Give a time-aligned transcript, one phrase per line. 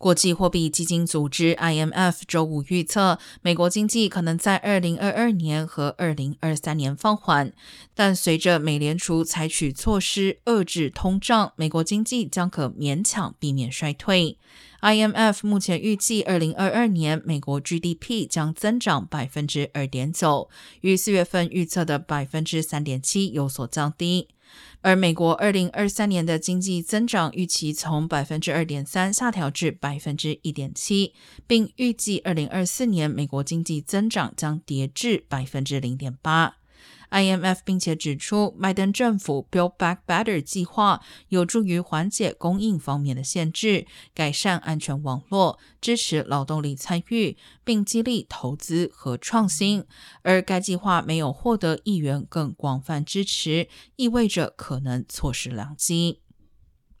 [0.00, 7.52] 国际货币基金组织 （IMF） 周五预测，美国经济可能在2022年和2023年放缓，
[7.94, 14.38] 但随着美联储采取措施遏制通胀，美国经济将可勉强避免衰退。
[14.80, 20.48] IMF 目前预计，2022年美国 GDP 将增长2.9%，
[20.80, 24.28] 与四月份预测的3.7%有所降低。
[24.82, 31.12] 而美国二零二三年的经济增长预期从百分之二点三下调至百分之一点七，
[31.46, 36.59] 并预计二零二四年美国经济增长将跌至百分之零点八。
[37.10, 49.84] IMF 并且指出，拜登政府 Build Back Better 计划有助于缓解供应方面的限制，改善安全网络，支持劳动力参与，并激励投资和创新。
[50.22, 56.20] 而该计划没有获得议员更广泛支持，意味着可能错失良机。